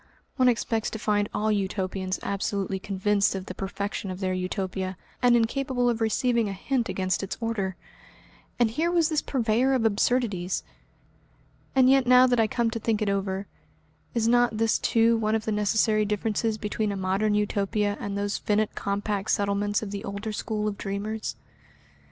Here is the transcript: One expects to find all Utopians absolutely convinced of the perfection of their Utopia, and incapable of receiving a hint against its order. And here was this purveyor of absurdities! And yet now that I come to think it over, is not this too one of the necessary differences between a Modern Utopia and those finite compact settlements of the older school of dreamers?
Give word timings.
One 0.37 0.49
expects 0.49 0.89
to 0.89 0.97
find 0.97 1.29
all 1.31 1.51
Utopians 1.51 2.19
absolutely 2.23 2.79
convinced 2.79 3.35
of 3.35 3.45
the 3.45 3.53
perfection 3.53 4.09
of 4.09 4.19
their 4.19 4.33
Utopia, 4.33 4.97
and 5.21 5.35
incapable 5.35 5.89
of 5.91 6.01
receiving 6.01 6.49
a 6.49 6.53
hint 6.53 6.89
against 6.89 7.21
its 7.21 7.37
order. 7.39 7.75
And 8.57 8.71
here 8.71 8.89
was 8.89 9.09
this 9.09 9.21
purveyor 9.21 9.73
of 9.73 9.85
absurdities! 9.85 10.63
And 11.75 11.87
yet 11.87 12.07
now 12.07 12.25
that 12.25 12.39
I 12.39 12.47
come 12.47 12.71
to 12.71 12.79
think 12.79 13.03
it 13.03 13.09
over, 13.09 13.45
is 14.15 14.27
not 14.27 14.57
this 14.57 14.79
too 14.79 15.17
one 15.17 15.35
of 15.35 15.45
the 15.45 15.51
necessary 15.51 16.03
differences 16.03 16.57
between 16.57 16.91
a 16.91 16.97
Modern 16.97 17.35
Utopia 17.35 17.95
and 17.99 18.17
those 18.17 18.39
finite 18.39 18.73
compact 18.73 19.29
settlements 19.29 19.83
of 19.83 19.91
the 19.91 20.03
older 20.03 20.31
school 20.33 20.67
of 20.67 20.79
dreamers? 20.79 21.35